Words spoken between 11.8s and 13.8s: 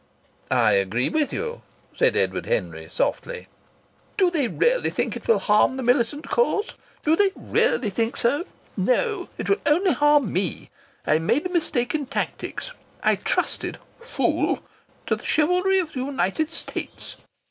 in tactics. I trusted